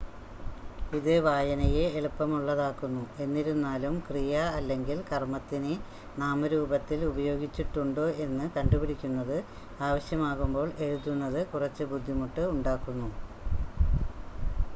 ഇത് 0.91 1.11
വായനയെ 1.25 1.83
എളുപ്പമുള്ളതാക്കുന്നു 1.97 3.03
എന്നിരുന്നാലും 3.21 3.95
ക്രിയ 4.07 4.37
അല്ലെങ്കിൽ 4.53 4.97
കർമ്മത്തിനെ 5.09 5.73
നാമരൂപത്തിൽ 6.17 7.01
ഉപയോഗിച്ചിട്ടുണ്ടോ 7.11 8.05
എന്ന് 8.25 8.47
കണ്ടുപിടിക്കുന്നത് 8.57 9.37
ആവശ്യമാകുമ്പോൾ 9.83 10.69
എഴുതുന്നത് 10.87 11.41
കുറച്ച് 11.53 11.85
ബുദ്ധിമുട്ട് 11.91 12.45
ഉണ്ടാക്കുന്നു 12.53 13.09